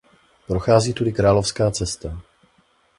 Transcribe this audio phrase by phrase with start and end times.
[0.47, 2.21] Prochází tudy královská cesta.